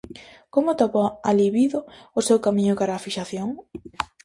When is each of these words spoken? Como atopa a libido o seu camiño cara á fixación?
Como 0.53 0.67
atopa 0.73 1.03
a 1.29 1.31
libido 1.41 1.79
o 2.19 2.21
seu 2.27 2.37
camiño 2.45 2.77
cara 2.79 2.99
á 2.99 3.03
fixación? 3.05 3.49